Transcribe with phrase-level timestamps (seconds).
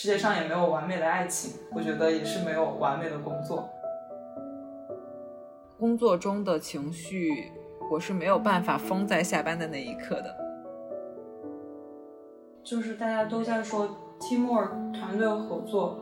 [0.00, 3.68] 世界上也没有完美的爱情，我觉得也是没有完美的工作。
[5.76, 7.50] 工作中的情绪，
[7.90, 10.36] 我是没有办法封在下班的那一刻的。
[12.62, 13.88] 就是大家都在说
[14.20, 15.98] teamwork 团队合作，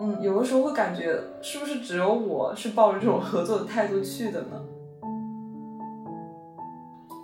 [0.00, 4.64] 嗯，有的时候会感觉是不是只有我是抱着这种合作的态度去的呢？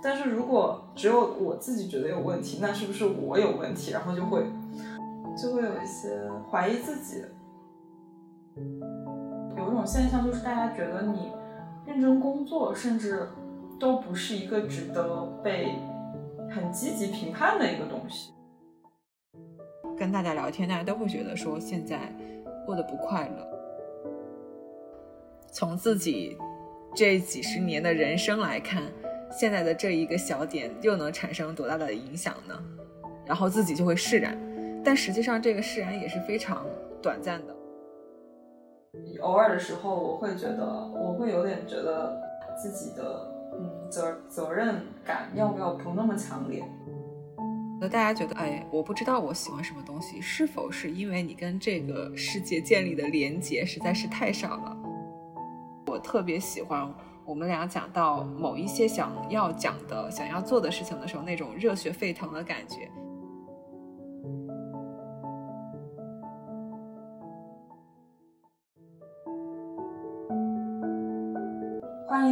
[0.03, 3.93] 但是如果只有我自己觉得有问题，那是不是我有问题？
[3.93, 4.45] 然后就会
[5.37, 6.11] 就会有一些
[6.51, 7.25] 怀疑自己。
[9.57, 11.33] 有一种现象就是大家觉得你。
[11.85, 13.29] 认真工作，甚至
[13.81, 15.75] 都不是一个值得被
[16.49, 18.33] 很积极评判的一个东西。
[19.99, 21.99] 跟大家聊天，大家都会觉得说现在
[22.65, 23.49] 过得不快乐。
[25.51, 26.39] 从自己
[26.95, 28.85] 这几十年的人生来看，
[29.29, 32.55] 现在的这一个小点又能产生多大的影响呢？
[33.27, 34.39] 然后自己就会释然，
[34.85, 36.67] 但实际上这个释然也是非常
[37.01, 37.57] 短暂的。
[39.21, 42.21] 偶尔的时候，我会觉得，我会有点觉得
[42.61, 46.63] 自己的嗯责责任感要不要不那么强烈。
[47.81, 54.77] 那大家觉得，哎，我不知道我喜欢什么东西，是否是因为你跟这个世界建立的连接实在是太少了？
[55.87, 56.89] 我特别喜欢
[57.25, 62.91] 我们俩讲到某一些想要讲的、想要做的事情的时候，那种热血沸腾的感觉。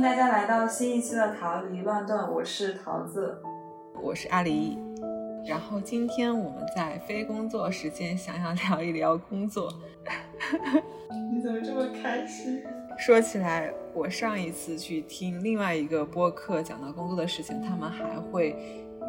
[0.01, 3.37] 迎大家来到新一期的逃离乱炖，我是桃子，
[4.01, 4.79] 我是阿狸。
[5.47, 9.71] 然后今天我们在非工作时间，想要聊一聊工作。
[11.31, 12.63] 你怎么这么开心？
[12.97, 18.57] 说起来，我上一次去听另外一个播客讲到工作的事情，他们还会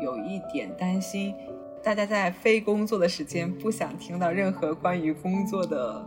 [0.03, 1.33] 有一点担心，
[1.81, 6.05] 大家在非工作的时间不想听到任何关于工作的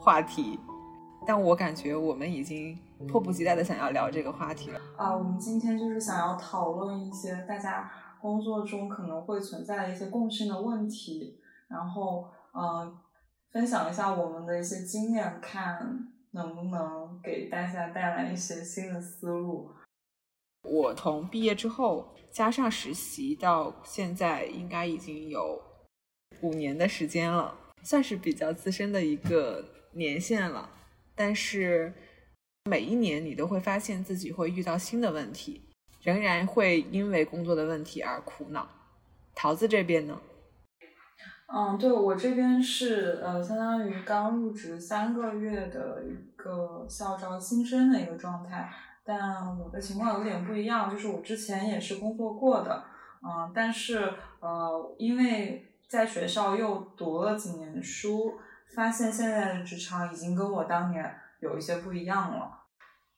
[0.00, 0.58] 话题。
[1.24, 2.76] 但我感觉我们已经。
[3.06, 5.16] 迫不及待的想要聊这个话题了啊！
[5.16, 11.38] 我们今天就是想要讨论一些大家工作中可能会存在的一些共性的问题，
[11.68, 12.98] 然后嗯，
[13.52, 19.70] 分享一下我们的一些经验，看能不能给大家带来一些新的思路。
[20.64, 25.62] 我从毕业之后加上实习到现在，应该已经有
[26.42, 27.54] 五年的时间了，
[27.84, 30.68] 算是比较资深的一个年限了，
[31.14, 31.94] 但是。
[32.64, 35.62] 每一年，你都会发现自己会遇到新的问题，
[36.02, 38.68] 仍然会因为工作的问题而苦恼。
[39.34, 40.20] 桃子这边呢？
[41.50, 48.70] 嗯，对我这边是呃，相当于刚入职三个月的一个校招新生的一个状态，
[49.02, 52.84] 但我的情况有点不一样，就是我之前也是工作过的，
[53.22, 58.34] 嗯，但是呃，因为在学校又读了几年书，
[58.74, 61.02] 发现现在的职场已经跟我当年
[61.40, 62.54] 有一些不一样了。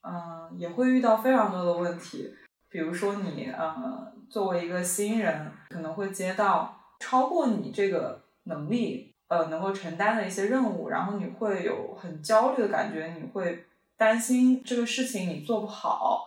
[0.03, 2.33] 嗯，也会遇到非常多的问题，
[2.69, 13.65] 比如说你呃，作为一个新人，可能会接到超过你这个能力呃能够承担的一些任务，然后你会有很焦虑的感觉，你会
[13.95, 16.25] 担心这个事情你做不好，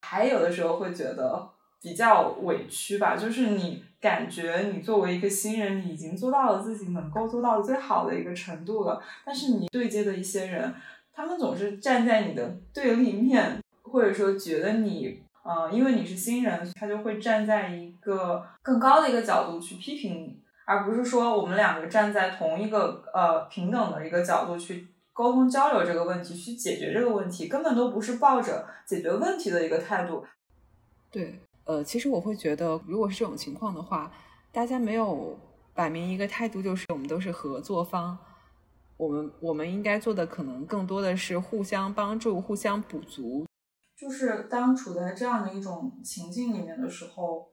[0.00, 1.50] 还有的时候会觉得
[1.82, 10.74] 比较委屈吧，就是你感觉你作为一个新人，你已经做到了自己能够做到最好的一个程度了，但是你对接的一些人。
[11.14, 30.26] 他们总是站在你的对立面，或者说觉得你，呃，因为你是新人，他就会站在一个更高的一个角度去批评你，而不是说我们两个站在同一个呃平等的一个角度去沟通交流这个问题，去解决这个问题，根本都不是抱着解决问题的一个态度。
[31.12, 34.10] 对，呃，其实我会觉得，如果是这种情况的话，
[34.50, 35.38] 大家没有
[35.72, 38.18] 摆明一个态度，就是我们都是合作方。
[38.96, 43.44] 我们我们应该做的可能更多的是互相帮助、互相补足。
[43.96, 47.48] 就是当处在这样的一种情境里面的时候，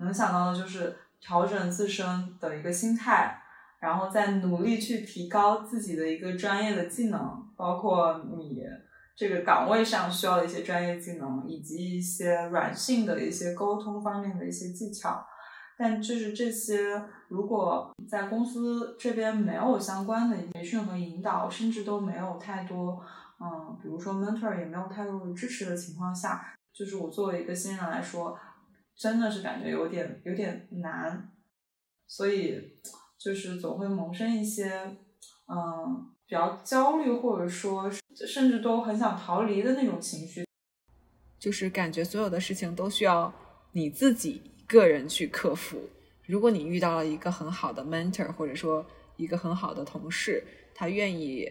[0.00, 2.06] 能想到的就是调整自身
[2.40, 3.40] 的一个心态，
[3.80, 7.20] 然后再努力去提高自己的一个专业的技能，
[7.56, 8.60] 包括你
[9.16, 15.26] 这个岗位上需要的一些专业技能，以及一些软性的一些沟通方面的一些技巧。
[15.82, 23.02] 但就是这些，如果在公司这边没有相关的培训和引导，甚至都没有太多，
[23.40, 28.38] 嗯，比如说 mentor 也没有太多的支持的情况下，就是我作为一个新人来说，
[28.94, 31.32] 真的是感觉有点有点难，
[32.06, 32.78] 所以
[33.18, 34.70] 就是总会萌生一些，
[35.48, 40.44] 嗯，比较焦虑，或者说甚至都很想逃离的那种情绪，
[41.38, 43.32] 就是感觉所有的事情都需要
[43.72, 44.49] 你自己。
[44.70, 45.80] 个人去克服。
[46.26, 48.86] 如果你遇到了一个很好的 mentor，或者说
[49.16, 51.50] 一个很好的同事，他愿意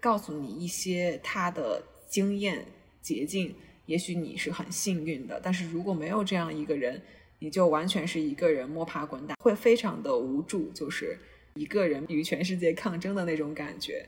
[0.00, 2.66] 告诉你一些他的经验
[3.00, 3.54] 捷径，
[3.86, 5.40] 也许你是很幸运的。
[5.40, 7.00] 但是如果没有这样一个人，
[7.38, 11.16] 你就完全是一个人摸爬滚打，会非常的无助，就是
[11.54, 14.04] 一个人与全世界抗争的那种感觉。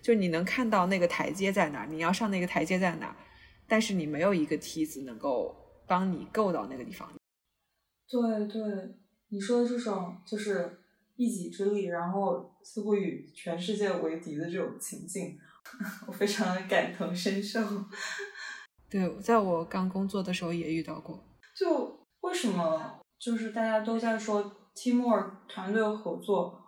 [0.00, 3.16] 就你能看到那个台阶在哪儿，你要上那个台阶在哪儿，
[3.66, 7.12] 但是你没有一个梯子能够帮你够到那个地方。
[8.08, 8.62] 对对，
[9.28, 10.78] 你说的这种就是
[11.16, 15.38] 一己之力，然后似乎与全世界为敌的这种情境，
[16.06, 17.60] 我非常的感同身受。
[18.90, 21.18] 对，在我刚工作的时候也遇到过。
[21.54, 26.60] 就为什么就是大家都在说 teamwork 团队合作，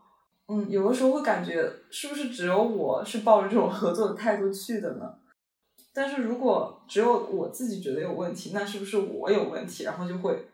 [0.48, 5.18] 嗯，有的时候会感觉是不是只有我是抱着这种合作的态度去的呢？
[5.92, 9.84] 但是如果只有我自己觉得有问题，那是不是我有问题？
[9.84, 10.48] 然后就会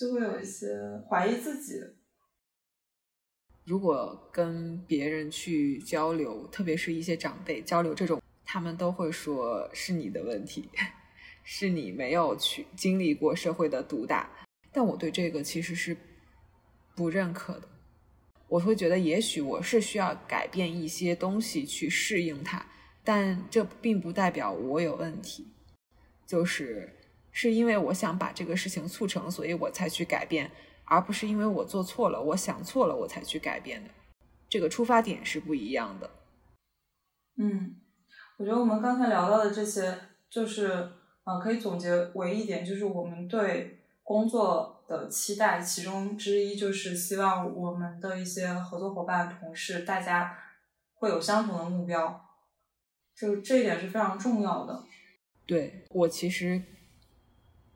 [0.00, 0.66] 就会有一些
[1.06, 1.78] 怀疑自己。
[3.66, 10.70] 如果跟别人去交流，特别是一些长辈交流这种，他们都会说是你的问题，
[11.44, 14.30] 是你没有去经历过社会的毒打。
[14.72, 15.94] 但我对这个其实是
[16.96, 17.68] 不认可的。
[18.48, 22.64] 我会觉得，也许我是需要改变一些东西去适应它，
[23.04, 25.46] 但这并不代表我有问题。
[26.26, 26.99] 就是
[27.32, 30.50] 是因为我想把这个事情促成，所以我才去改变。
[30.84, 33.90] 而不是因为我做错了，我想错了，我才去改变的，
[34.48, 36.10] 这个出发点是不一样的。
[37.36, 37.76] 嗯，
[38.36, 39.96] 我觉得我们刚才聊到的这些，
[40.28, 40.90] 就是
[41.22, 50.36] 呃，可以总结为一点，就是我们对工作的期待，其中之一就是希望我们的一些合作伙伴、同事，大家
[50.94, 52.20] 会有相同的目标，
[53.14, 54.82] 就这一点是非常重要的。
[55.46, 56.60] 对我其实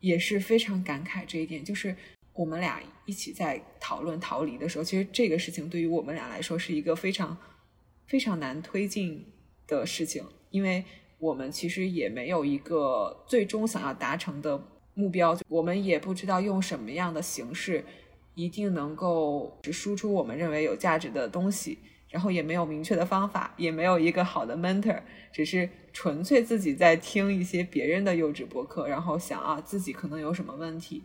[0.05, 1.95] 也是非常感慨这一点，就是。
[2.37, 7.39] 我们俩一起在讨论逃离的时候，其实这个事情对于我们俩来说是一个非常
[8.09, 9.25] 非常难推进
[9.69, 10.85] 的事情，因为
[11.21, 14.61] 我们其实也没有一个最终想要达成的
[14.95, 17.85] 目标，我们也不知道用什么样的形式
[18.35, 21.79] 一定能够输出我们认为有价值的东西，
[22.15, 25.03] 然后也没有明确的方法，也没有一个好的 mentor，
[25.33, 31.03] 只是纯粹自己在听一些别人的幼稚博客，然后想啊自己可能有什么问题。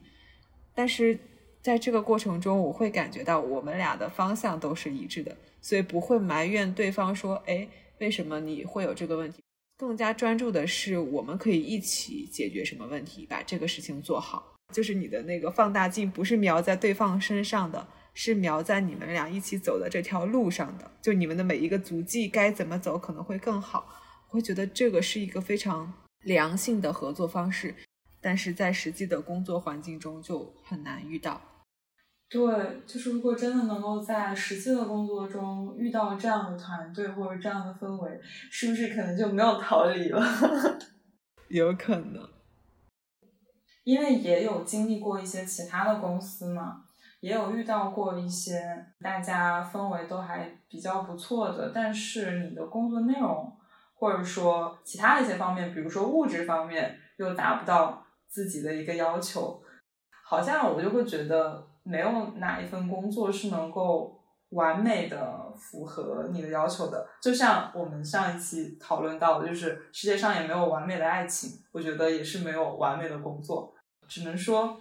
[0.76, 1.18] 但是
[1.64, 7.68] 在这个过程中，我会感觉到我们俩的方向都是一致的，所以不会埋怨对方说：“哎，
[7.98, 9.42] 为什么你会有这个问题？”
[9.76, 14.54] 更加专注的是，我们可以一起解决什么问题，把这个事情做好。
[14.72, 20.92] 就是你的那个放大镜不是瞄在对方身上的，是瞄在你们俩一起走的这条路上的。
[21.02, 23.86] 就你们的每一个足迹该怎么走可能会更好。
[24.30, 27.76] 我会觉得这个是一个非常良性的合作方式。
[28.22, 31.42] 但是在实际的工作环境中就很难遇到。
[32.30, 40.22] 对，就是如果真的能够在实际的工作中遇到这样的团队或者这样的氛围，是不是可能就没有逃离了？
[41.48, 42.30] 有可能，
[43.84, 46.84] 因为也有经历过一些其他的公司嘛，
[47.20, 53.56] 也有遇到过一些大家氛围都还比较不错的，但是你的工作内容
[53.96, 58.06] 或者说其他的一些方面，比如说物质方面又达不到。
[58.32, 59.60] 自己的一个要求，
[60.24, 67.08] 好像我就会觉得没有哪一份工作是能够完美的符合你的要求的。
[67.20, 73.74] 就像我们上一期讨论到的，就是世界上也没有完美的爱情，我觉得也是没有完美的工作。
[74.08, 74.80] 只能说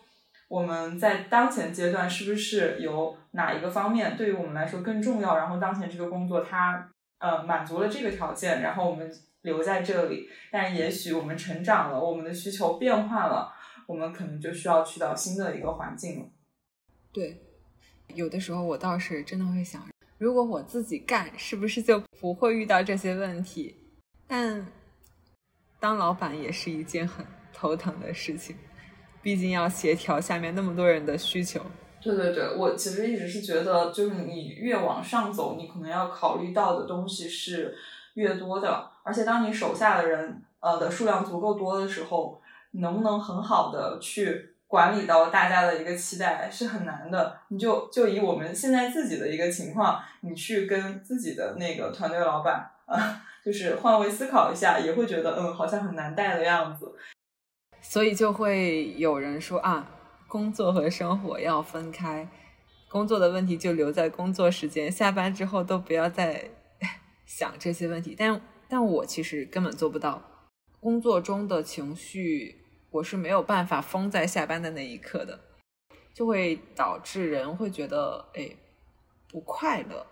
[0.48, 9.08] 我们在当前阶段是不是有哪一个方面对于我们来说更重要，然后当前这个工作它呃满足了这个条件，然后我们。
[9.42, 13.54] 留在这里，但也许我们成长了，我们的需求变化了，
[13.86, 16.26] 我们可能就需要去到新的一个环境了。
[17.12, 17.40] 对，
[18.14, 19.80] 有的时候我倒是真的会想，
[20.18, 23.76] 如果我自己干，是不是就不会遇到这些问题？
[24.26, 24.66] 但
[25.78, 28.56] 当老板也是一件很头疼的事情，
[29.22, 31.60] 毕竟要协调下面那么多人的需求。
[32.00, 37.76] 对对对，我其实一直是觉得，就是你越往上走，你可能要考虑到的东西是。
[38.14, 47.38] 越多的，而且当你手下的人呃的数量足够多的时候，能不能很好的去管理到大家的一个期待是很难的。
[47.46, 56.92] 你就就以我们现在自己的一个情况，你去跟自己的那个团队老板啊，就是换位思考一下，也会觉得嗯，好像很难带的样子。
[57.80, 59.90] 所以就会有人说啊，
[60.26, 62.28] 工作和生活要分开，
[62.88, 66.50] 工作的问题就留在工作时间，下班之后都不要再。
[67.28, 70.48] 想这些问题，但但我其实根本做不到。
[70.80, 75.38] 工作中的情绪，我是没有办法封在下班的那一刻的，
[76.14, 78.48] 就会导致人会觉得哎
[79.30, 80.06] 不快乐。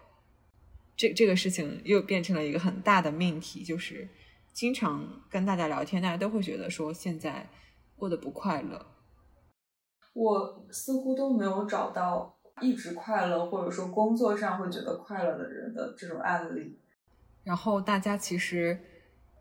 [0.94, 4.06] 这这个事情又变成了一个很大的命题，就是
[4.56, 7.46] 经常跟大家聊天，大家都会觉得说现在
[7.94, 8.86] 过得不快乐。
[10.14, 16.80] 我似乎都没有找到一直快乐，或者说工作上会觉得快乐的人的这种案例。
[17.44, 18.80] 然后大家其实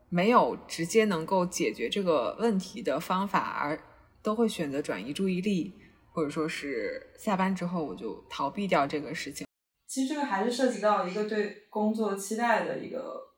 [0.09, 3.81] 没有直接能够解决这个问题的方法，而
[4.21, 5.73] 都会选择转移注意力，
[6.11, 9.47] 或者说是下班之后我就逃避掉这个事情。
[9.87, 13.33] 其实这个还是涉及到一个对工作期待的一个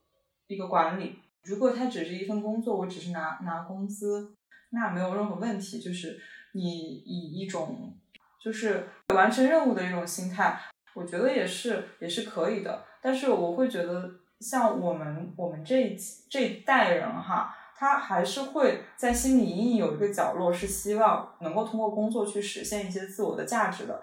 [0.48, 1.20] 一个管理。
[1.44, 4.34] 如果它只是一份工作，我只是拿拿工资，
[4.72, 5.80] 那没有任何问题。
[5.80, 6.20] 就是
[6.54, 7.96] 你以一种
[8.44, 10.60] 就是完成任务的一种心态，
[10.94, 12.84] 我觉得也是也是可以的。
[13.02, 15.96] 但是我会觉得，像我们我们这
[16.30, 24.02] 这一代人哈，他还是会在心里隐隐有一个角落，是希望能够通过工作去实现一些自我的价值的。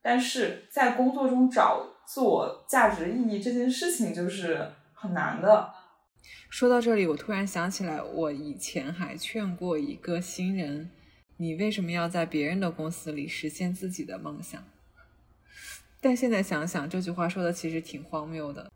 [0.00, 5.74] 但是在工作中找自我价值意义这件事情就是很难的。
[6.48, 10.90] 说到这里，我突然想起来，我以前还劝过一个新人
[11.36, 14.64] ：“你为什么要在别人的公司里实现自己的梦想？”
[16.00, 18.70] 但现在想想，这句话说的其实挺荒谬的，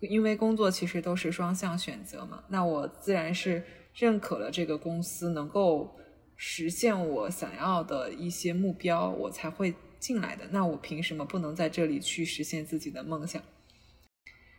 [0.00, 2.44] 因为工作其实都是双向选择嘛。
[2.48, 3.64] 那我自然是
[3.94, 5.96] 认可了这个公司能够
[6.36, 9.74] 实现我想要的一些目标，我才会。
[10.00, 13.42] 进来的，那我凭什么不能在这里去实现自己的梦想？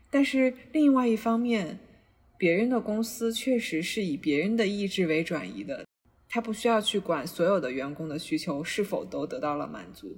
[0.09, 1.77] 但是另外一方面，
[2.37, 5.85] 别人的公司确实是以别人的意志为转移的，
[6.29, 10.17] 他不需要去管所有的员工的需求是否都得到了满足。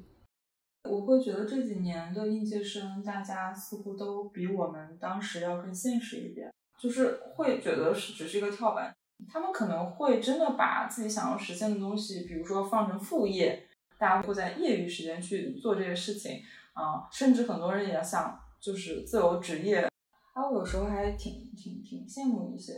[0.89, 8.95] 我会觉得这几年的应届生，大家似乎都比我们当时要更现实一点，就是会觉得是只是一个跳板，
[9.27, 13.63] 他们可能会真的把自己想要实现的东西，比如说放成副业。
[13.99, 16.39] 大家会在业余时间去做这些事情，
[16.73, 19.89] 啊，甚至很多人也想就是自由职业。
[20.37, 22.73] 啊，我有时候还挺挺挺羡慕一些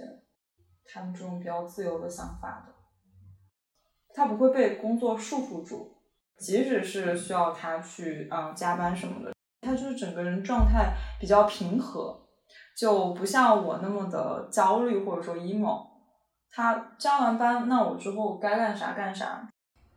[0.86, 2.74] 他们这种比较自由的想法的。
[4.14, 5.92] 他不会被工作束缚住，
[6.38, 12.18] 即使是需要他去啊加班什么的，他就是整个人状态比较平和，
[12.78, 15.86] 就不像我那么的焦虑或者说 emo。
[16.50, 19.50] 他加完班，那我之后该干啥干啥。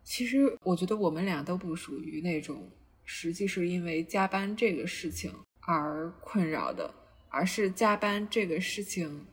[0.03, 2.69] 其实我觉得我们俩都不属于那种
[3.05, 6.93] 实际是因为加班这个事情而困扰的，
[7.33, 9.27] 而是加班这个事情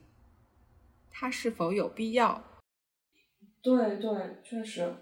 [1.12, 2.44] 它是否有必要？
[3.62, 4.10] 对对，
[4.44, 4.96] 确实，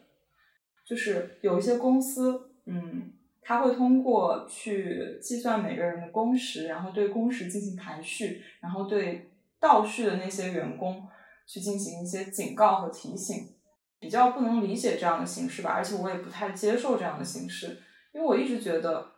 [0.86, 11.08] 就是有一些公司，嗯，他会通过去计算每个人的工时，然后对工时进行排序，然后对倒序的那些员工
[11.46, 13.54] 去进行一些警告和提醒。
[14.00, 17.82] 比较不能理解这样的形式吧，而且我也不太接受这样的形式，
[18.14, 19.12] 因为我一直觉得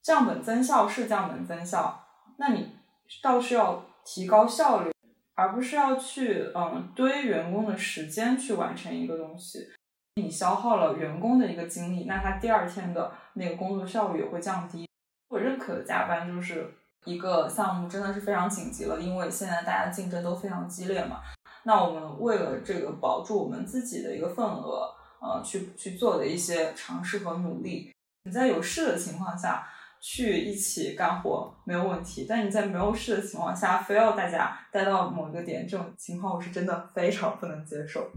[0.00, 2.06] 降本增效是降本增效，
[2.38, 2.76] 那你
[3.22, 4.92] 倒是要提高效率，
[5.34, 9.68] 而不是要去嗯堆员工的时间去完成一个东西。
[10.16, 14.88] 你消耗了员工的一个精力，那他第二天的那个工作效率也会降低。
[15.28, 16.72] 我认可的加班就是
[17.04, 21.20] 一个项目真的是非常紧急了，因为现在大家竞争都非常激烈嘛。
[21.64, 27.92] 那我们为了这个保住我们自己的一个份额，呃，去去做的一些尝试和努力。
[28.24, 29.68] 你在有事的情况下
[30.08, 38.08] 去一起干活没有问题，但你在没有事的情况下非要大家待到某个点，这种情况我是真的非常不能接受。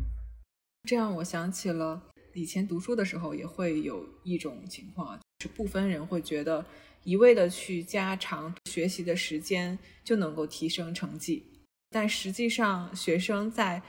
[0.84, 2.00] 这样我想起了
[2.36, 6.64] 以前读书的时候也会有一种情况，是部分人会觉得
[7.04, 11.44] 一味的去加长学习的时间就能够提升成绩。
[11.90, 13.82] 但实际上，学生在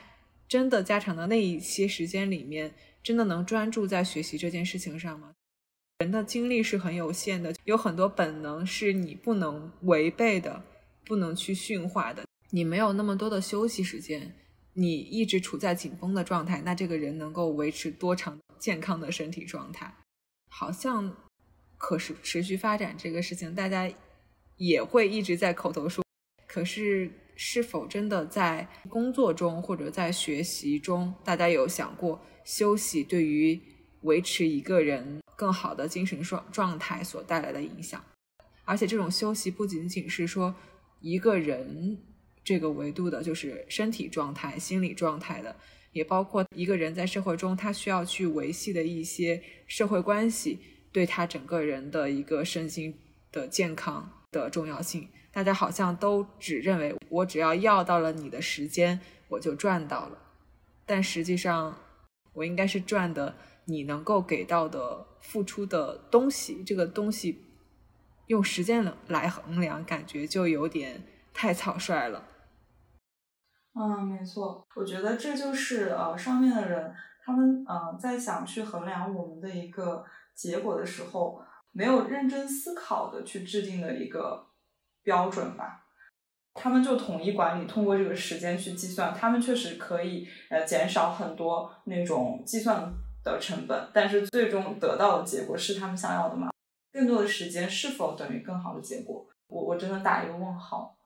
[0.49, 5.33] 真的加长的那一些时间里面，真的能专注在学习这件事情上吗？
[6.01, 10.65] 人的精力是很有限的，有很多本能是你不能违背的，
[11.05, 12.25] 不能去驯化的。
[12.49, 14.35] 你没有那么多的休息时间，
[14.73, 19.95] 你一直处在紧绷的状态，那这个人能够维持多长健康的身体状态？
[20.49, 21.15] 好像
[21.77, 23.93] 可持持续发展这个事情，大家
[24.57, 26.03] 也会一直在口头说，
[26.47, 27.13] 可是。
[27.43, 33.59] 是否真的在工作中或者在学习中，大家有想过休息对于
[34.03, 38.05] 维持一个人更好的精神状状态所带来的影响？
[38.67, 40.55] 而且这种休息不仅仅是说
[41.01, 41.97] 一个人
[42.45, 45.57] 这个维度的，就是身体状态、心理状态的，
[45.93, 50.59] 也包括一个人在社会中他需要去维系的一些社会关系，
[50.93, 53.01] 对他整个人的一个身心
[53.33, 55.09] 的健康的重要性。
[55.33, 60.19] 大家好像都只认为我只要要到了你的时间，我就赚到了。
[60.85, 61.79] 但实际上，
[62.35, 63.35] 我应该是赚的
[63.67, 66.63] 你能够给到的付出的东西。
[66.65, 67.45] 这个东西
[68.27, 71.03] 用时间来衡量，感觉就有点
[71.33, 72.27] 太草率了。
[73.75, 76.93] 嗯，没错，我觉得这就是呃上面的人
[77.25, 81.41] 他们呃在想去衡量我们的一个结果的时候，
[81.71, 84.45] 没有认真思考的去制定的一个
[85.03, 85.87] 标准吧。
[86.53, 92.93] 他们就统一管理，通过这个时间去计算，他们确实可以呃减少很多那种计算
[93.25, 96.51] 的成本，但是最终得到的结果是他们想要的吗？
[96.93, 99.27] 更多的时间是否等于更好的结果？
[99.49, 100.97] 我我真的打一个问号。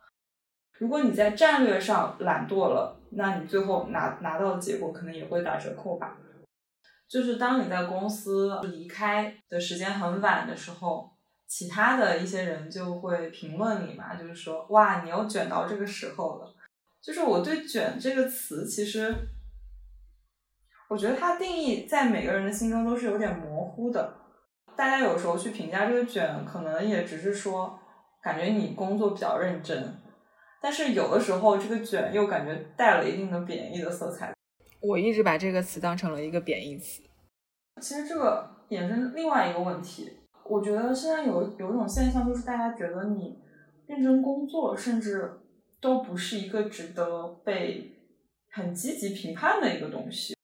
[0.78, 6.16] 如果你在战略上懒惰了，那你最后拿拿到的结果可能也会打折扣吧。
[7.06, 11.12] 就是当你在公司离开的时间很晚的时候，
[11.46, 16.54] 其他的一些人就会评论你嘛，就是说哇，你又卷到这个时候了。
[17.00, 19.14] 就是我对“卷”这个词，其实
[20.94, 24.14] 我觉得它定义在每个人的心中都是有点模糊的。
[24.76, 27.76] 大家有时候去评价这个“卷”，可能也只是说
[28.22, 29.92] 感觉你工作比较认真。
[30.62, 34.32] 但是有的时候，这个卷又感觉带了一定的贬义的色彩。
[34.80, 37.02] 我一直把这个词当成了一个贬义词。
[37.82, 40.08] 其实这个衍生另外一个问题，
[40.44, 43.36] 我觉得现在有有一种现象，就是大家觉得你
[43.88, 45.40] 认真工作，甚至
[45.80, 47.96] 都不是一个值得被
[48.52, 50.34] 很积极评判的一个东西。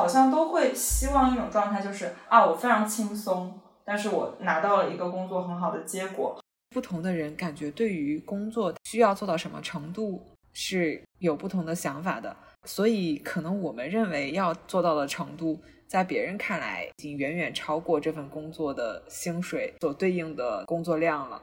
[0.00, 6.40] 好像都会希望一种状态，就是啊，我非常轻松，但是我拿到了一个工作很好的结果。
[6.70, 10.22] 不同的人感觉对于工作需要做到什么程度
[10.54, 21.42] 是有不同的想法的，所以可能我们认为要做到的程度，在别人看来已经远远超过这份工作的薪水所对应的工作量了。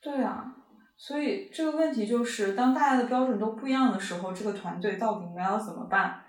[0.00, 0.56] 对啊，
[0.96, 6.21] 所以这个问题就是，当大家的标准都不一样的时候，这个团队到底应该要怎么办？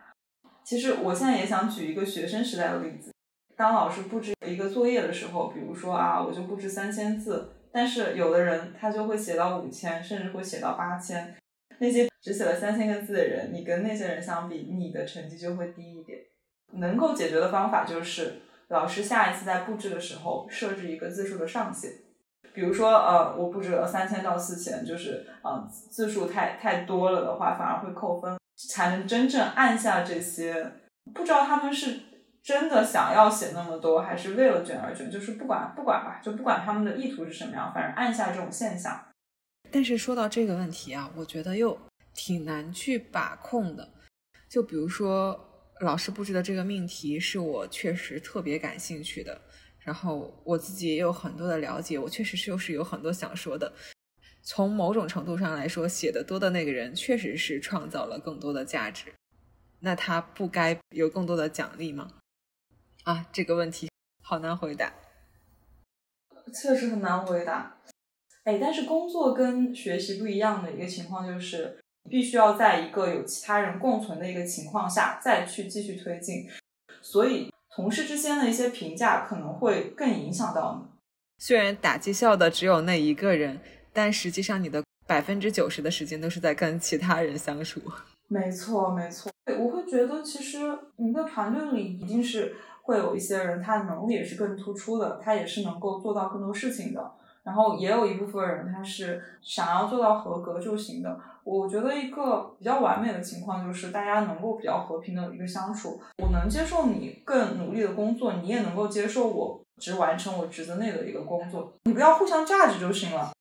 [0.63, 3.11] 其实我现在也想举一个学生时代的例子。
[3.55, 11.35] 当老师布置一个作业的时候，比如说啊，我就布置三千字，但是有的人他就会写到五千，甚至会写到八千。
[11.79, 16.19] 那些只写了三千个字的人，你跟那些人相比，你的成绩就会低一点。
[16.73, 21.91] 能够解决的方法就是，老师下一次在布置的时候设置一个字数的上限。
[22.53, 30.73] 比如说，呃，我布置了三千到四千，就是呃，字数太太多了的话，反而会扣分，才能真正按下这些。
[31.13, 31.99] 不知道他们是。
[32.43, 35.09] 真的想要写那么多，还是为了卷而卷？
[35.09, 39.01] 就是不管不管吧，就不管他们的意图是什么样，反正按下这种现象。
[39.71, 41.79] 但是说到这个问题啊，我觉得又
[42.13, 43.93] 挺难去把控的。
[44.49, 45.39] 就比如说
[45.79, 49.39] 老师布置的这个命题，是我确实特别感兴趣的，
[49.79, 53.71] 然后我自己也有很多的了解，我确实是又是有很多想说的。
[54.45, 59.13] 从某种程度上来说，写的多的那个人确实是创造了更多的价值，
[59.79, 62.11] 那他不该有更多的奖励吗？
[63.03, 63.89] 啊，这个问题
[64.21, 64.93] 好难回答，
[66.53, 67.77] 确实很难回答。
[68.43, 71.79] 哎，但是工作跟学习不一样的一个情况就是，
[72.09, 76.49] 必须要在一个有其他人共存的一个情况下再去继续推进，
[77.01, 80.99] 所以同事之间的一些评价可能会更影响到你。
[81.37, 83.61] 虽然打绩效的只有那一个人，
[83.93, 87.79] 但实际上你的百分之九十的时间都是在跟其他人相处。
[88.27, 89.31] 没错，没错。
[89.59, 90.59] 我会觉得，其实
[90.97, 92.55] 一个团队里一定是。
[92.85, 97.13] 会有一些人，他的能力也是更突出的，他也是能够做到更多事情的。
[97.41, 101.17] 然后也有一部分人，他是想要做到合格就行的。
[101.45, 105.97] 我觉得一个比较完美的情况就是大家能够比较和平的一个相处。
[106.17, 111.71] 我能接受你更努力的工作，你也能够接受我只完成我职责内的一个工作。
[111.85, 113.31] 你不要互相价值就行了。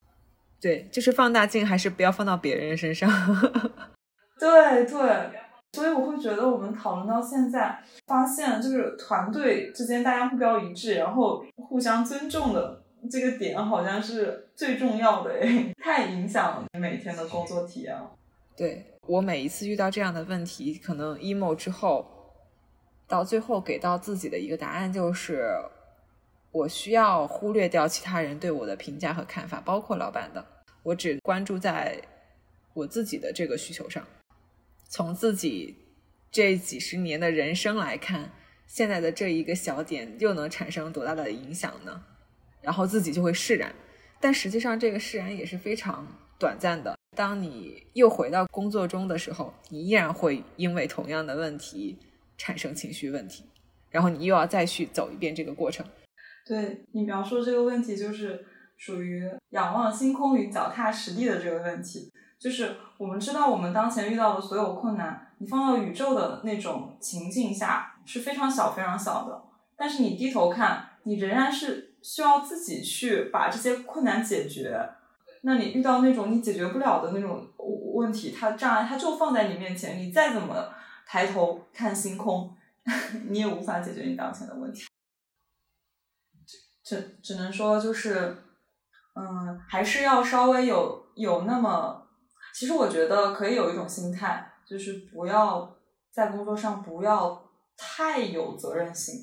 [0.63, 3.11] 对，就是放大镜还是不要放到别人身上。
[4.39, 5.43] 对对。
[5.75, 18.11] 所以我会觉得，我们讨论到现在，发现就是团队之间大家目标一致，然后互相尊重的这个点，好像是最重要的诶， 太影响每天的工作体验了。
[18.55, 22.07] 对我每一次遇到这样的问题，可能 emo 之后，
[23.09, 25.49] 到最后给到自己的一个答案就是，
[26.53, 30.47] 我需要忽略掉其他人对我的评价和看法，包括老板的，
[30.83, 32.01] 我只关注在
[32.75, 34.07] 我自己的这个需求上。
[34.89, 35.75] 从自己
[36.31, 38.31] 这几十年的人生来看，
[38.67, 42.05] 现在的这一个小点又能产生多大的影响呢？
[42.61, 43.75] 然后自己就会释然，
[44.21, 46.07] 但实际上这个释然也是非常
[46.39, 46.95] 短暂的。
[47.17, 51.99] 当你又回到工作中的时候，你依然会因为同样的问题
[52.37, 53.45] 产生情绪问题，
[53.91, 55.87] 然后你又要再去走一遍这个过程。
[56.47, 58.45] 对你描述这个问题，就是
[58.77, 62.13] 属于仰望星空与脚踏实地的这个问题。
[62.39, 69.43] 就是我们知道，我们当前遇到的所有困难，你放到宇宙的那种情境下是非常小、非常小的。
[69.77, 74.77] 但是你低头看，你仍然是需要自己去把这些困难解决。
[75.43, 77.47] 那你遇到那种你解决不了的那种
[77.95, 80.69] 问题，它障碍它就放在你面前，你再怎么
[81.07, 82.53] 抬头看星空，
[83.31, 84.83] 你也无法解决你当前的问题。
[86.85, 88.37] 只只能说就是，
[89.15, 92.07] 嗯，还是要稍微有有那么，
[92.55, 95.77] 其实我觉得可以有一种心态，就是不要
[96.13, 97.43] 在工作上不要
[97.77, 99.15] 太有责任心。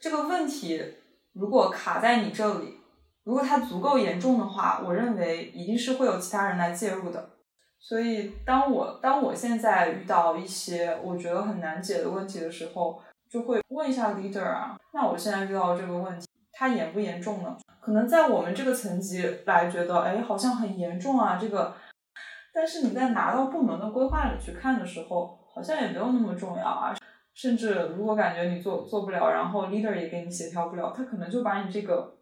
[0.00, 0.82] 这个问题
[1.32, 2.78] 如果卡在你这里，
[3.24, 7.30] 如果它足够严重的话，我认为一定是会有其他人来介入的。
[7.78, 16.26] 所以，当我当我现在遇到一些我觉得很难解的问题的时候，就会问一下 leader 啊，那我现在遇到这个问题。
[16.60, 17.56] 它严不严重呢？
[17.80, 21.74] 可能在我们这个层级来觉得，哎，好像很严重啊，这个。
[22.52, 26.94] 但是你在拿到部门的规划里去看的时候，好像也没有那么重要啊。
[27.32, 32.12] 甚至如果感觉你做做不了，然后 leader 也给你协调不了，他可能就把你这个，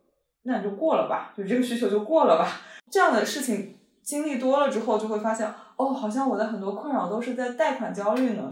[0.45, 2.47] 那你就过了吧，就这个需求就过了吧。
[2.93, 8.49] 这样的事情经历多了之后，就会发现，哦，好像我的很多困扰都是在贷款焦虑呢。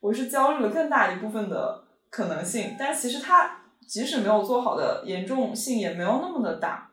[0.00, 3.57] 我是焦虑了更大一部分的可能性，但是其实它。
[3.88, 6.90] 即使没有做好的严重性也没有那么的大。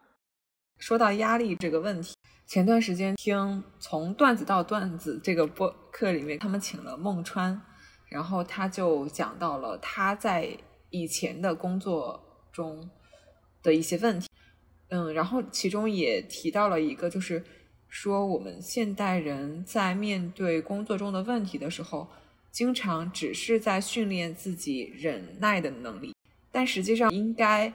[0.77, 2.15] 说到压力这个问题，
[2.47, 7.61] 前段时间听从段子到段子这个播客里面，他们请了孟川，
[8.07, 10.57] 然后他就讲到了他在
[10.89, 12.89] 以前的工作中
[13.61, 14.29] 的一些问题。
[14.87, 17.43] 嗯，然后其中也提到了一个，就是
[17.89, 22.07] 说我们现代人在面对工作中的问题的时候，
[22.51, 26.14] 经常只是在训练自己忍耐的能力。
[26.55, 27.73] 但实际上，应该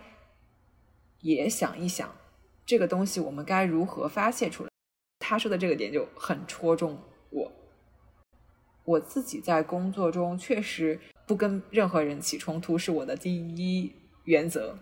[1.21, 2.17] 也想一想，
[2.65, 4.71] 这个东西我们该如何发泄出来。
[5.19, 7.53] 他说的这个点就很戳中我。
[8.87, 13.93] 我自己在工作中确实不跟任何人起冲突，是我的第一
[14.25, 14.79] 原则。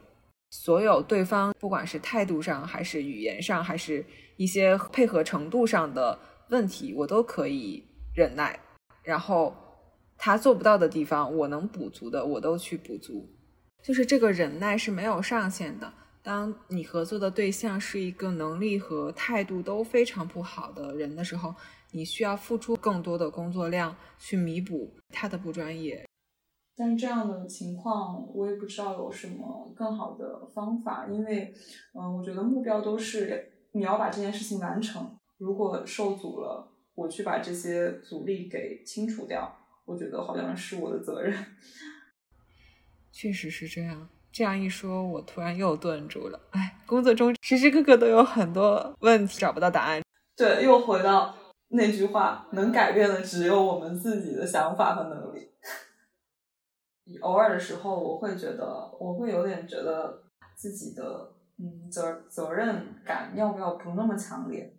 [0.51, 4.07] 所有对方不管是态度上，还是语言上，还是
[4.37, 6.17] 一些配合程度上的
[6.51, 7.83] 问题，我都可以
[8.15, 8.61] 忍耐。
[9.03, 9.57] 然后
[10.17, 13.29] 他做不到的地方，我能补足的，我都去补足。
[13.83, 15.93] 就是这个忍耐是没有上限的。
[16.23, 21.55] 当你合作的对象是一个能力和态度都非常不好的人的时候，
[21.93, 26.05] 你需要付出更多的工作量去弥补他的不专业。
[26.77, 31.53] 但这样的情况，我也不知道有什么更好的方法，因为，
[31.95, 35.19] 嗯，我觉得目标都是你要把这件事情完成。
[35.39, 39.51] 如果受阻了，我去把这些阻力给清除掉，
[39.87, 41.35] 我觉得好像是我的责任。
[43.13, 46.41] 确实是这样，这样一说，我突然又顿住了。
[46.51, 50.03] 哎，工作中时时刻刻都有很多问题找不到答案。
[50.37, 51.35] 对，又回到
[51.69, 55.51] 那句话，能改变的只有我们自己的想法和能力。
[57.23, 58.65] 偶尔的时候，我会觉得，
[59.01, 60.23] 我会有点觉得
[60.55, 64.77] 自己的嗯责责任感要不要不那么强烈，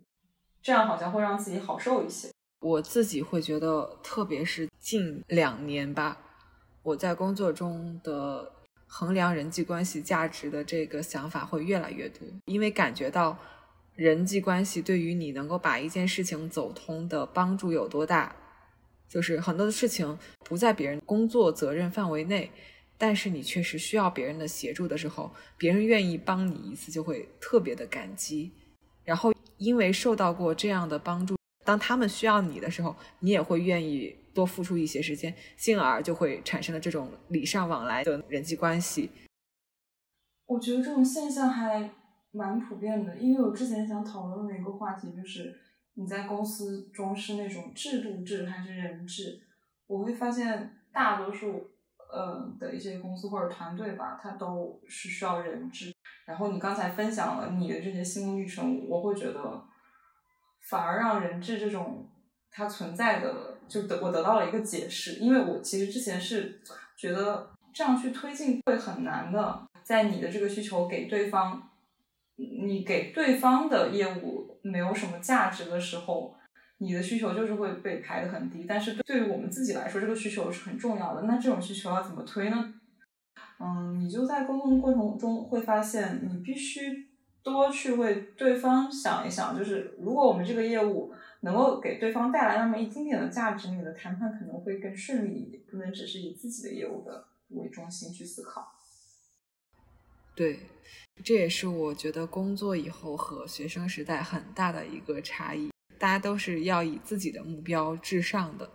[0.62, 2.30] 这样好像会让自己好受一些。
[2.60, 6.18] 我自己会觉得，特别是近两年吧。
[6.90, 8.52] 我在工作中的
[8.88, 13.38] 衡量人际关系价值的这个想法会越来越多，因为感觉到
[13.94, 18.36] 人际关系对于你能够把一件事情走通的帮助有多大。
[19.08, 22.50] 就是很多的事情不在别人工作责任范围内，
[22.98, 28.52] 但是你确实需要别人的协助的时候，别人愿意帮你一次就会特别的感激。
[29.04, 34.16] 然后因为受到过这样的帮助，当他们需要你的时候，你也会愿意。
[34.34, 39.12] 多付出一些时间，进而就会产生了这种礼尚往来的人际关系。
[40.46, 41.92] 我觉得这种现象还
[42.32, 45.56] 蛮普遍的，因为我之前想讨论的一个话题就是
[45.94, 49.42] 你在公司中是那种制度制还是人制？
[49.86, 51.70] 我会发现大多数
[52.12, 55.94] 呃的一些公司或者团队吧，它都是需要人制。
[56.26, 59.64] 然后你刚才分享了你的这些心路历程，我会觉得
[60.70, 62.10] 反而让人质这种
[62.50, 63.59] 它存在的。
[63.70, 66.60] 就得我得到了一个解释，因为我其实之前是
[66.98, 71.70] 觉得这样去推进会很难的，在你的这个需求给对方，
[72.36, 76.36] 你给对方的业务没有什么价值的时候，
[76.80, 78.66] 你的需求就是会被排的很低。
[78.68, 81.22] 但是对于我们自己来说，这个需求是很重要的。
[81.22, 82.74] 那这种需求要怎么推呢？
[83.60, 87.08] 嗯，你就在沟通过程中会发现，你必须
[87.44, 91.14] 多去为对方想一想，就是如果我们这个业务。
[91.42, 95.64] 能够给对方带来那么一丁点的价值，你的谈判可能会更顺利一点。
[95.70, 98.76] 不能只是以自己的业务的为中心去思考。
[100.36, 100.60] 对，
[101.24, 105.70] 这也是我觉得工作以后和学生时代很大的一个差异。
[105.98, 108.70] 大家都是要以自己的目标至上的，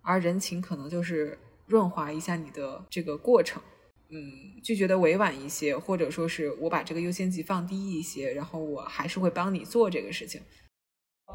[0.00, 3.62] 而人情可能就是润滑一下你的这个过程。
[4.08, 10.40] 嗯，拒绝的委婉一些，或者说是我把这个优先级放低一些，然后我还是会帮你做这个事情。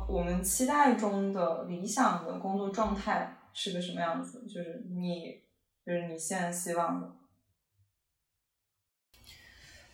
[0.07, 4.45] 我们期待中的理想的工作状态是个什么样子？
[4.47, 5.41] 就是你，
[5.85, 7.11] 就是你现在希望的。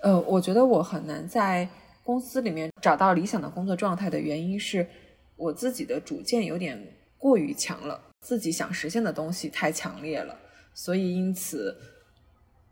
[0.02, 1.68] 呃，我觉得我很难在
[2.04, 4.88] 公司里面找到理想的工作状态的原因是，
[5.36, 10.38] 我自己的主见有点过于强了，自己想实现的东西太强烈了，
[10.74, 11.78] 所以因此。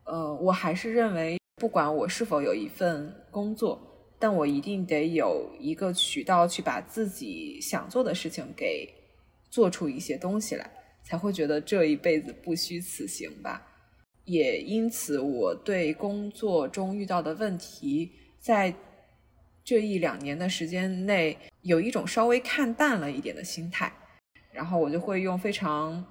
[0.04, 3.80] 呃，我还是认为，不管我是否有一份工作，
[4.22, 8.88] 但我一定得有一个渠道去把自己想做的事情给
[9.50, 10.72] 做出一些东西来，
[11.04, 13.68] 才会觉得这一辈子不虚此行吧。
[14.26, 18.72] 也因此，我对工作中遇到的问题，在
[19.64, 23.92] 这一两年的时间内，有一种稍微看淡了一点的心态，
[24.52, 26.06] 然后我就会用非常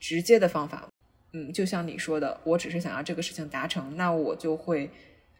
[0.00, 0.88] 直接的方法。
[1.34, 4.90] 嗯，就像你说的，我只是想要这个事情达成，那我就会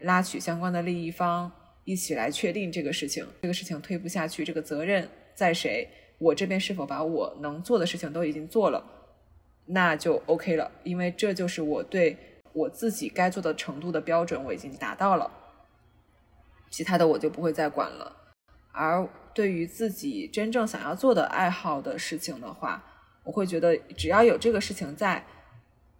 [0.05, 1.51] 拉取相关的利益方
[1.85, 3.27] 一起来确定这个事情。
[3.43, 5.89] 这个事情推不下去，这个责任在谁？
[6.19, 8.85] 我这边是否把我能做的事情都已经做了，
[9.67, 12.17] 那就 OK 了，因为这就是我对
[12.53, 15.31] 我自己该做的程度的标准，我已经达到了。
[16.71, 18.17] 其他的我就不会再管了。
[18.73, 22.83] 而对于自己真正想要做的爱好的事情的话，
[23.25, 25.25] 我会觉得只要有这个事情在。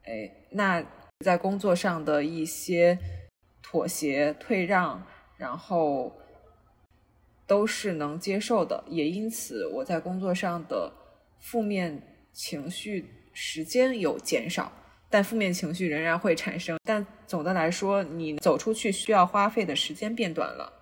[0.07, 0.85] 哎，那
[1.21, 2.99] 在工作上的一些
[3.75, 5.05] 妥协、退让，
[5.37, 6.17] 然后
[7.45, 10.93] 都是能接受的，也因此我在工作上的
[11.41, 12.01] 负面
[12.33, 14.73] 情绪时间有减少，
[15.11, 16.79] 但负面情绪仍然会产生。
[16.85, 20.73] 但总的来说，你走出去需要花费的时间变短了。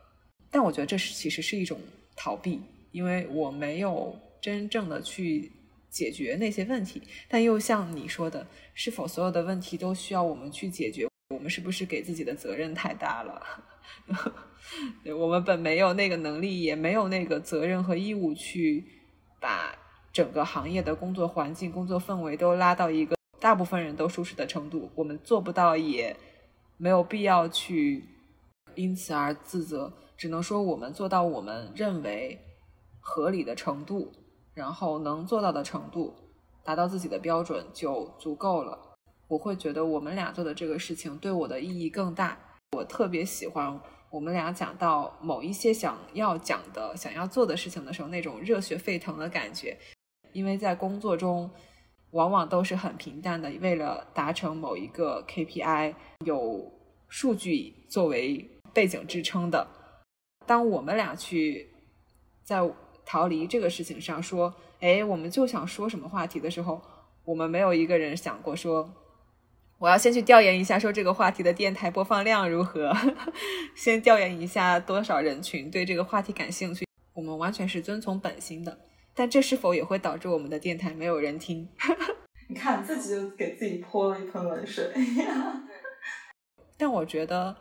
[0.51, 1.81] 但我觉得这是其实是一种
[2.15, 5.51] 逃避，因为我没有真正的去。
[5.93, 11.07] 解决那些问题，但又像你说的，是否所有的问题都需要我们去解决？
[11.33, 13.43] 我们是不是给自己的责任太大了？
[15.19, 18.85] 我们本没有那个能力，也没有那个责任和义务去
[19.41, 19.75] 把
[20.13, 24.91] 整个行业的工作环境、工作氛围都拉到一个大部分人都舒适的程度。
[24.95, 26.17] 我们做不到，也
[26.77, 28.05] 没有必要去
[28.75, 29.93] 因此而自责。
[30.17, 32.39] 只能说，我们做到我们认为
[33.01, 34.13] 合理的程度。
[34.55, 36.15] 然后能做到的程度，
[36.63, 38.92] 达到自己的标准就足够了。
[39.29, 42.39] 我会觉得我们俩做的这个事情对我的意义更大。
[42.77, 43.81] 我特别喜欢
[44.11, 49.77] 我们俩讲到某一些想要讲的、想要做的事情的时候，那种热血沸腾的感觉。
[50.33, 51.51] 因为在工作中，
[52.11, 56.73] 往往都是很平淡的，为了达成某一个 KPI，有
[57.09, 59.67] 数据作为背景支撑的。
[60.47, 61.71] 当我们俩去
[62.45, 62.71] 在。
[63.05, 66.81] 逃离这个事情上说，哎，我们就想说什么话题的时候，
[67.25, 68.89] 我们没有一个人想过说，
[69.83, 72.97] 我要先去调研一下，说这个话题的电台播放量如何，
[73.75, 76.87] 先调研一下多少人群对这个话题感兴趣。
[77.15, 78.79] 我们完全是遵从本心的，
[79.13, 81.69] 但这是否也会导致我们的电台没有人听？
[82.49, 84.89] 你看自己就给自己泼了一盆冷水。
[86.79, 87.57] 但我觉得。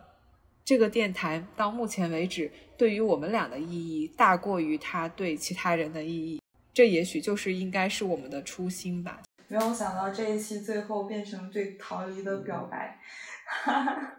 [0.64, 6.40] 这个电台到目前为止，对于我们俩的意义大过于它对其他人的意义。
[6.72, 9.22] 这也许就是应该是我们的初心吧。
[9.52, 12.98] 没有想到这一期最后变成对逃离的表白，
[13.46, 14.14] 哈哈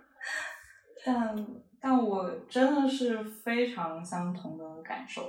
[1.03, 1.47] 但
[1.81, 5.23] 但我真的是非常相同的感受。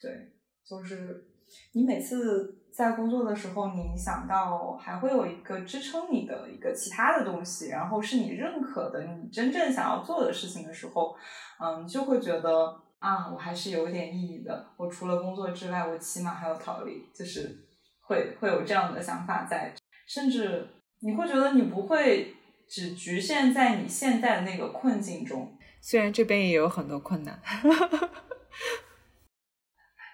[0.00, 0.32] 对，
[0.64, 1.26] 就是
[1.72, 2.54] 你每次。
[2.70, 11.16] 在工作的时候，你想到还会有一个支撑你的一个其他的东西，然后是你认可的、你真正想要做的事情的时候，
[11.58, 14.64] 嗯，就会觉得啊，我还是有点意义的。
[14.76, 17.67] 我除了工作之外，我起码还有逃离，就是
[18.08, 19.72] 会会有这样的想法在，
[20.06, 20.66] 甚至
[21.00, 22.34] 你会觉得你不会
[22.68, 27.40] 只局限在你现在的那个困境中，虽然这边也有很多困难，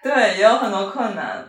[0.03, 1.47] 对，也有很多困难。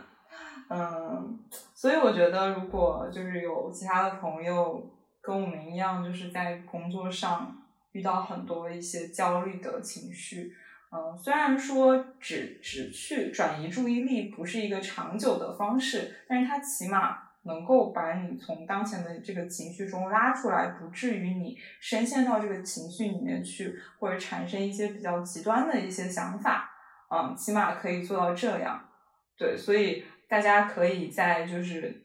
[0.68, 1.38] 嗯，
[1.74, 7.56] 所以我觉得，如果就是有其他的朋友跟我们一样，就是在工作上
[7.92, 10.52] 遇到很多一些焦虑的情绪，
[10.96, 26.70] 嗯，虽然说只只去转移注意力不是一个长久的方式，但是它起码能够把你从当前的这个情绪中拉出来，不至于你深陷到这个情绪里面去，或者产生一些比较极端的一些想法，
[27.10, 28.88] 嗯，起码可以做到这样，
[29.36, 30.04] 对，所以。
[30.28, 32.04] 大家可以在就是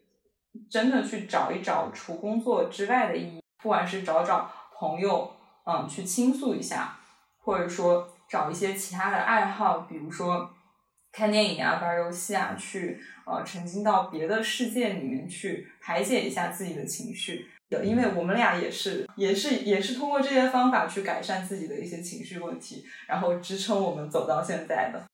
[0.69, 5.33] 真的去找一找除工作之外的意义，不管是找找朋友，
[5.65, 6.99] 嗯，去倾诉一下，
[7.39, 10.49] 或者说找一些其他的爱好，比如说
[11.11, 17.47] 看电影啊、玩游戏啊，去呃沉浸到别的世界里面去排解一下自己的情绪。
[17.85, 25.05] 因为我们俩也是，也是，也是通过这些方法去改善自己的一些情绪问题，然后支撑我们走到现在的。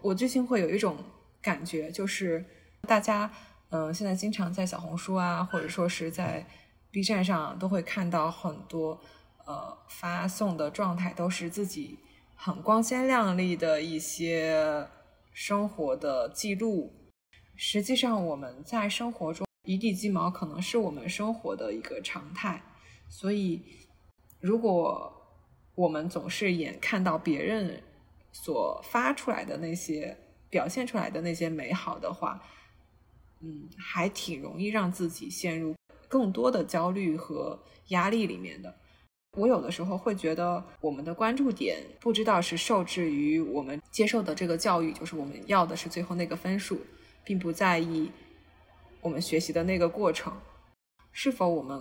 [0.00, 0.96] 我最近会有一种
[1.40, 2.44] 感觉，就是
[2.88, 3.30] 大家，
[3.70, 6.44] 嗯，现在经常在小红书啊，或者说是在
[6.90, 9.00] B 站上，都会看到很多，
[9.48, 11.98] 呃，发送的状态都是自己
[12.34, 14.86] 很光鲜亮丽的一些
[15.32, 16.92] 生活的记录。
[17.56, 19.48] 实际上，我们在生活中。
[19.64, 22.62] 一地鸡毛可能是我们生活的一个常态，
[23.08, 23.62] 所以
[24.40, 25.12] 如果
[25.74, 27.82] 我们总是眼看到别人
[28.32, 30.16] 所发出来的那些
[30.48, 32.42] 表现出来的那些美好的话，
[33.40, 35.74] 嗯，还挺容易让自己陷入
[36.06, 37.58] 更多的焦虑和
[37.88, 38.74] 压力里面的。
[39.36, 46.80] 我有的时候会觉得，我们的关注点不知道是受制于我们接受的这个教育，就是我们要的是最后那个分数，
[47.24, 48.10] 并不在意。
[49.00, 50.40] 我们学习的那个过程，
[51.12, 51.80] 是否我们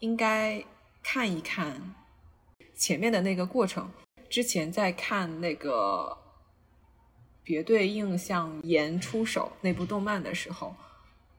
[0.00, 0.62] 应该
[1.02, 1.94] 看一看
[2.74, 3.90] 前面的那个过程？
[4.28, 6.16] 之前在看那个
[7.42, 10.76] 《别对映像岩出手》那部动漫的时候，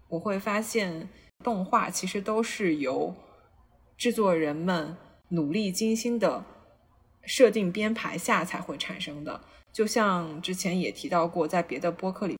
[0.07, 1.07] 我会发现
[1.43, 3.15] 动画其实都是由
[3.95, 4.97] 制作人们
[5.31, 6.45] 努力精心的
[7.23, 9.41] 设定编排下才会产生的。
[9.73, 12.37] 就像之前也提到过，在别的播客里。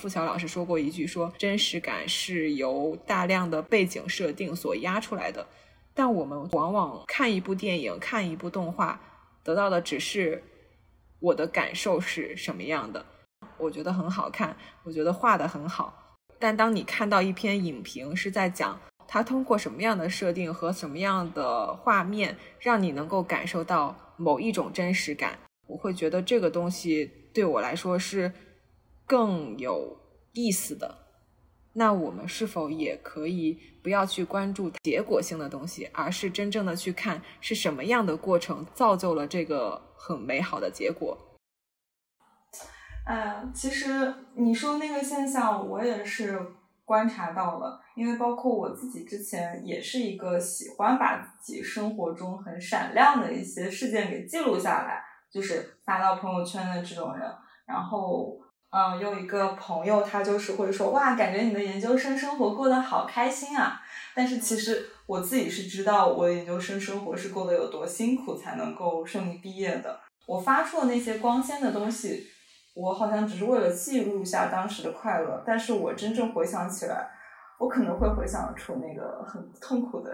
[0.00, 5.46] 付晓老师说过一句：“说真实感是由大量的背景设定所压出来的。”
[5.94, 9.00] 但我们往往看一部电影、看一部动画，
[9.44, 10.42] 得到的只是
[11.20, 13.06] 我的感受是什么样的。
[13.58, 16.18] 我觉得很好看，我觉得画的很好。
[16.38, 18.80] 但当你看到一篇影评是在讲
[19.14, 28.32] 它通过什么样的设定和什么样的画面，让你能够感受到某一种真实感，我会觉得这个东西对我来说是。
[29.06, 29.98] 更有
[30.32, 30.96] 意思的，
[31.74, 41.16] 那我们是否也可以不要去关注结果性的东西，而是真正的去看是什么样的过程造就了这个很美好的结果？
[43.04, 46.40] 哎，其实你说那个现象，我也是
[46.84, 57.28] 观察到了，因为包括我自己之前也是一个喜欢把自己生活中很闪亮的一些事件给记录下来，就是发到朋友圈的这种人，
[57.66, 58.38] 然后。
[58.76, 63.80] 嗯，有一个朋友，他就是会说，哇，感觉你的研究生生活过得好开心啊！
[64.16, 70.00] 但是其实我自己是知道，我研究生生活是过得有多辛苦才能够顺利毕业的。
[70.26, 72.26] 我发出的那些光鲜的东西，
[72.74, 75.42] 我好像只是为了记录一下当时的快乐。
[75.46, 77.08] 但是我真正回想起来，
[77.58, 80.12] 我可能会回想出那个很痛苦的、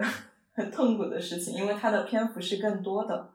[0.53, 3.29] 很痛苦的事情，因为它的篇幅是更多的。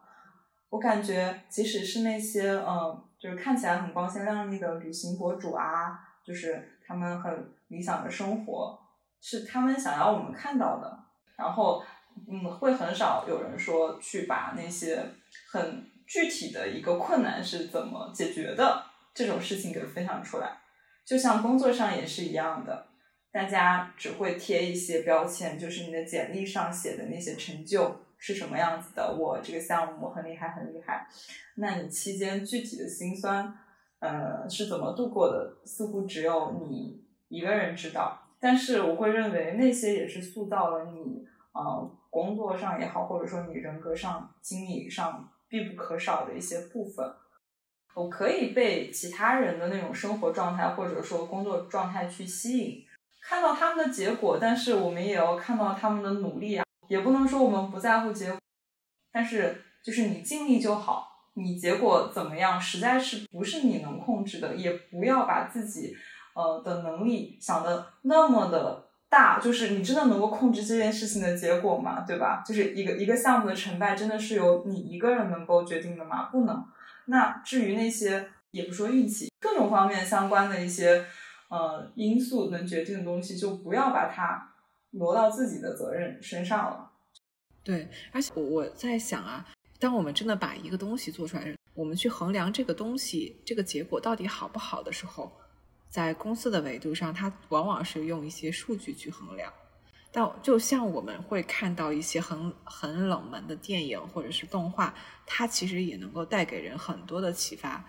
[0.70, 3.02] 我感觉，即使是那些嗯。
[3.18, 8.78] 就是看起来很光鲜亮丽的旅行博主啊，就是他们很理想的生活，
[9.22, 10.98] 是他们想要我们看到的。
[11.34, 11.82] 然后，
[12.28, 15.02] 嗯，会很少有人说去把那些
[15.50, 18.82] 很具体的一个困难是怎么解决的
[19.16, 20.58] 这种事情给分享出来。
[21.04, 22.86] 就像工作上也是一样的，
[23.32, 28.02] 大家只会贴一些标签，就是你的简历上写的那些成就。
[28.18, 29.14] 是什么样子的？
[29.14, 31.06] 我这个项目很厉害，很厉害。
[31.56, 33.54] 那你期间具体的辛酸，
[33.98, 35.58] 呃，是怎么度过的？
[35.66, 38.18] 似乎只有你一个人知道。
[38.40, 47.06] 但是我会认为那些也是塑造了你，呃，工作上也好，或者说你人格上、经历上必不可少的一些部分。
[47.96, 52.84] 我可以被其他人的那种生活状态，或者说工作状态去吸引，
[53.22, 56.64] 看到他们的结果，但是我们也要看到他们的努力啊。
[56.88, 58.38] 也不能说我们不在乎结果，
[59.10, 61.08] 但是就是你尽力就好。
[61.38, 64.54] 你结果怎么样，实在是不是你能控制的。
[64.54, 65.96] 也不要把自己
[66.34, 72.04] 呃的能力想的那么的大，就是你真的能够控制这件事情的结果吗？
[72.06, 72.44] 对吧？
[72.46, 76.24] 就是一个一个项目的成败，真的是由你一个人能够决定的吗？
[76.30, 76.62] 不能。
[77.06, 81.06] 那至于那些也不说运气，各种方面相关的一些
[81.48, 84.52] 呃因素能决定的东西，就不要把它。
[84.92, 86.90] 挪到自己的责任身上了，
[87.62, 89.46] 对，而且我我在想啊，
[89.78, 95.30] 当我们真的把一个东西做出来，我们去衡量这个东西这个结果到底好不好的时候，
[95.90, 99.52] 在公司的维度上，它往往是用一些数据去衡量。
[100.18, 104.94] 但就像我们会看到一些很很冷门的电影或者是动画，
[105.26, 107.84] 它其实也能够带给人很多的启发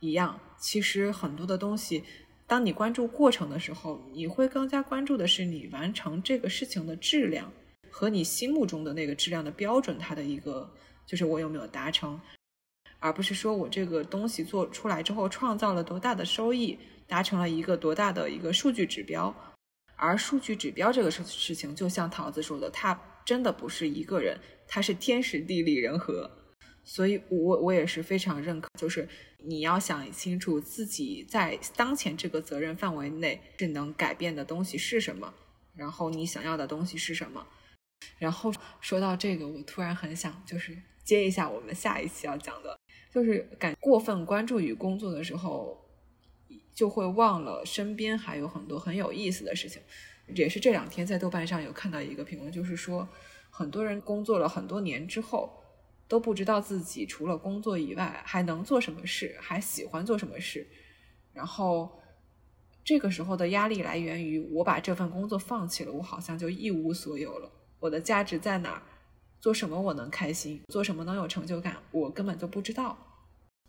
[0.00, 2.02] 一样，其实很多的东西。
[2.46, 7.52] 当你关注过程的时候，你会更加关注的是你完成这个事情的质量
[7.90, 10.72] 和你心目中的那个质量的标准，它的一个
[11.04, 12.18] 就是我有没有达成，
[13.00, 19.34] 而不是说我这个东西做出来之后创造了多大的收益，达成了一个多大的一个数据指标。
[19.96, 26.30] 而数据指标这个事事情，就像桃子说的，它真的不是一个人，它是天时地利人和。
[26.86, 35.32] 所以，我我也是非常认可，就是你要想清楚自己在当前这个责任范围内是能改变的东西是什么，
[35.74, 37.46] 然后你想要的东西是什么。
[38.18, 42.78] 然后说到这个，我突然很想就是接一下我们下一期要讲的，
[43.10, 45.83] 就是感过分关注于工作的时候，
[46.74, 49.80] 就会忘了身边还有很多很有意思的事情。
[50.34, 53.08] 也是这两天在豆瓣上有看到一个评论，就是说
[53.48, 55.60] 很多人工作了很多年之后。
[56.06, 60.68] 都不知道自己除了工作以外还能做什么事，还喜欢做什么事。
[61.32, 61.98] 然后
[62.84, 67.50] 这个时候的压力来源于我把这份工作放弃了，我好像就一无所有了。
[67.80, 68.82] 我的价值在哪儿？
[69.40, 70.60] 做什么我能开心？
[70.68, 71.78] 做什么能有成就感？
[71.90, 72.98] 我根本就不知道。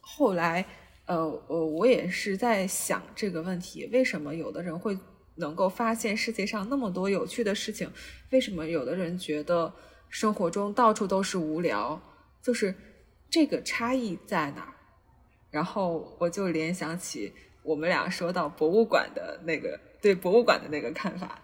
[0.02, 0.66] 后来，
[1.06, 4.98] 呃呃，我也是在想这个问题：为什么有的人会
[5.36, 7.92] 能够发现世界上那么多有趣的事情？
[8.32, 9.74] 为什么有的人觉得
[10.10, 12.02] 生活中到处都是无聊？
[12.42, 12.74] 就是
[13.30, 14.74] 这个差异在哪儿？
[15.52, 17.34] 然后我就联想起
[17.64, 21.42] 我们俩说到博物馆的那个对博物馆的那个看法。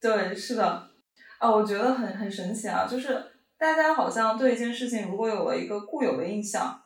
[0.00, 0.90] 对，是的，
[1.38, 2.86] 啊，我觉得很很神奇啊！
[2.86, 3.20] 就是
[3.58, 6.80] 大家好像对一件事情如果有了一个固有的印象，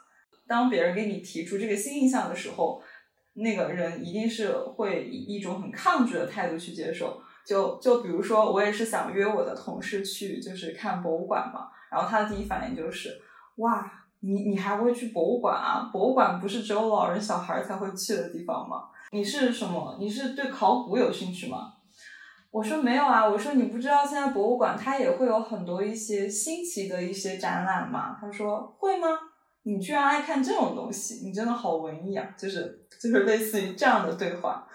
[0.51, 2.82] 当别人给你提出这个新印象的时候，
[3.34, 7.22] 那个人一定是会以一种很抗拒的态度去接受。
[7.46, 11.68] 就就比如说，我也是想约我的同事去，就是看博物馆嘛。
[11.88, 13.11] 然后他的第一反应就是，
[13.59, 13.88] 哇，
[14.18, 15.88] 你你还会去博物馆啊？
[15.92, 18.88] 博物馆不是只有老人小孩才会去的地方吗？
[19.12, 19.98] 你是什么？
[20.01, 21.74] 你是对考古有兴趣吗？
[22.51, 28.18] 我说没有啊，我说你不知道现在博物馆它也会有很多一些新奇的一些展览吗？
[28.20, 29.07] 他说会吗？
[29.71, 32.35] 你居然爱看这种东西，你真的好文艺啊！
[32.37, 34.66] 就是就是类似于这样的对话。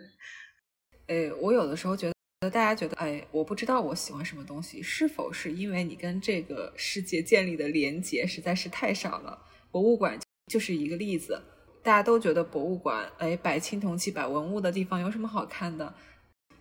[1.06, 2.14] 哎，我有的时候觉得。
[2.42, 9.38] 大家觉得，哎，我不知道我喜欢什么东西，是否是因为你跟这个世界建立的连接实在是太少了？
[9.70, 10.18] 博物馆
[10.50, 11.38] 就是一个例子，
[11.82, 15.92] 大家都觉得博物馆，哎，摆青铜器、摆文物的地方有什么好看的？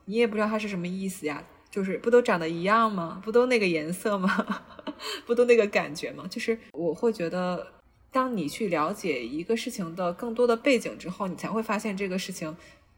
[0.03, 3.21] 你也不知道它是什么意思呀，就是不都长得一样吗？
[3.23, 4.63] 不都那个颜色吗？
[5.25, 6.25] 不都那个感觉吗？
[6.29, 7.65] 就是我会觉得，
[8.11, 12.55] 当你去了解一个事情的更多的背景之后，你才会发现这个事情。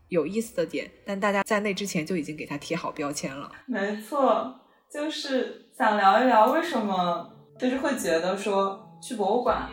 [0.10, 3.50] 有意思的点，但大家在那之前就已经给他贴好标签了。
[3.66, 4.54] 没错，
[4.92, 9.70] 就是想聊一聊为什么就是会觉得说去博物馆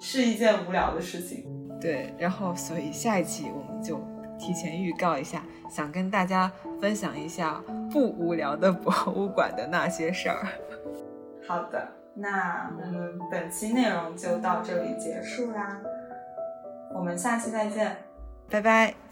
[0.00, 1.44] 是一件无聊的事情。
[1.78, 4.00] 对，然后所以下一期我们就
[4.38, 7.60] 提前预告一下，想跟大家分享一下
[7.90, 10.46] 不无聊的博物馆的那些事儿。
[11.46, 15.80] 好的，那我们本期内容就到这里结束啦，
[16.94, 17.96] 我们下期再见，
[18.50, 19.07] 拜拜。